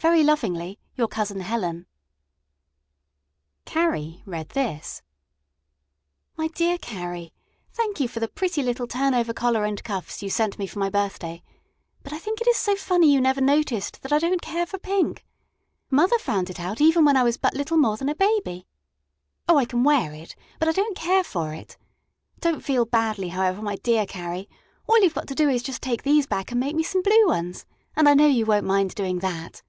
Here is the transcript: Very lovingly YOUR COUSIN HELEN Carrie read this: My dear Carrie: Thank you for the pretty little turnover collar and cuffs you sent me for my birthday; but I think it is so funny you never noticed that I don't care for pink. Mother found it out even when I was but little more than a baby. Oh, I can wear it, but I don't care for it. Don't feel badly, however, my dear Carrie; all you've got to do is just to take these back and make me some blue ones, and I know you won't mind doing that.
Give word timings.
Very 0.00 0.22
lovingly 0.22 0.78
YOUR 0.94 1.08
COUSIN 1.08 1.40
HELEN 1.40 1.84
Carrie 3.64 4.22
read 4.24 4.50
this: 4.50 5.02
My 6.36 6.46
dear 6.46 6.78
Carrie: 6.78 7.32
Thank 7.72 7.98
you 7.98 8.06
for 8.06 8.20
the 8.20 8.28
pretty 8.28 8.62
little 8.62 8.86
turnover 8.86 9.32
collar 9.32 9.64
and 9.64 9.82
cuffs 9.82 10.22
you 10.22 10.30
sent 10.30 10.56
me 10.56 10.68
for 10.68 10.78
my 10.78 10.88
birthday; 10.88 11.42
but 12.04 12.12
I 12.12 12.20
think 12.20 12.40
it 12.40 12.46
is 12.46 12.56
so 12.56 12.76
funny 12.76 13.12
you 13.12 13.20
never 13.20 13.40
noticed 13.40 14.00
that 14.02 14.12
I 14.12 14.20
don't 14.20 14.40
care 14.40 14.66
for 14.66 14.78
pink. 14.78 15.26
Mother 15.90 16.20
found 16.20 16.48
it 16.48 16.60
out 16.60 16.80
even 16.80 17.04
when 17.04 17.16
I 17.16 17.24
was 17.24 17.36
but 17.36 17.54
little 17.54 17.76
more 17.76 17.96
than 17.96 18.08
a 18.08 18.14
baby. 18.14 18.68
Oh, 19.48 19.58
I 19.58 19.64
can 19.64 19.82
wear 19.82 20.12
it, 20.12 20.36
but 20.60 20.68
I 20.68 20.72
don't 20.72 20.96
care 20.96 21.24
for 21.24 21.52
it. 21.52 21.76
Don't 22.38 22.62
feel 22.64 22.84
badly, 22.86 23.30
however, 23.30 23.62
my 23.62 23.74
dear 23.74 24.06
Carrie; 24.06 24.48
all 24.88 25.02
you've 25.02 25.14
got 25.16 25.26
to 25.26 25.34
do 25.34 25.48
is 25.48 25.60
just 25.60 25.82
to 25.82 25.88
take 25.88 26.04
these 26.04 26.28
back 26.28 26.52
and 26.52 26.60
make 26.60 26.76
me 26.76 26.84
some 26.84 27.02
blue 27.02 27.26
ones, 27.26 27.66
and 27.96 28.08
I 28.08 28.14
know 28.14 28.28
you 28.28 28.46
won't 28.46 28.64
mind 28.64 28.94
doing 28.94 29.18
that. 29.18 29.60